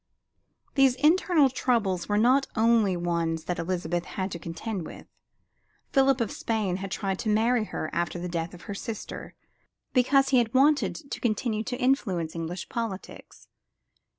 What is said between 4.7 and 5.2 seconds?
with.